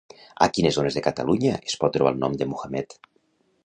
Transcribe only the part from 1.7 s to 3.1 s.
pot trobar el nom Mohamed?